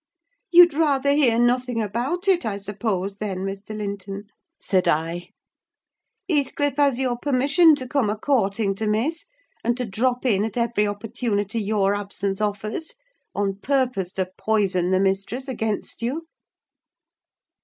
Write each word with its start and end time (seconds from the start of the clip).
"You'd 0.49 0.73
rather 0.73 1.11
hear 1.11 1.37
nothing 1.37 1.79
about 1.79 2.27
it, 2.27 2.43
I 2.43 2.57
suppose, 2.57 3.17
then, 3.19 3.41
Mr. 3.45 3.77
Linton?" 3.77 4.23
said 4.59 4.87
I. 4.87 5.29
"Heathcliff 6.27 6.77
has 6.77 6.97
your 6.97 7.19
permission 7.19 7.75
to 7.75 7.87
come 7.87 8.09
a 8.09 8.17
courting 8.17 8.73
to 8.77 8.87
Miss, 8.87 9.27
and 9.63 9.77
to 9.77 9.85
drop 9.85 10.25
in 10.25 10.43
at 10.43 10.57
every 10.57 10.87
opportunity 10.87 11.61
your 11.61 11.93
absence 11.93 12.41
offers, 12.41 12.95
on 13.35 13.59
purpose 13.59 14.11
to 14.13 14.31
poison 14.39 14.89
the 14.89 14.99
mistress 14.99 15.47
against 15.47 16.01
you?" 16.01 16.25